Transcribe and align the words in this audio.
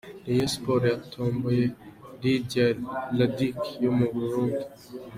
Rayon 0.25 0.49
Sports 0.55 0.89
yatomboye 0.93 1.63
Lydia 2.21 2.67
Ludic 3.17 3.57
yo 3.83 3.89
mu 3.97 4.05
Burundi. 4.13 4.63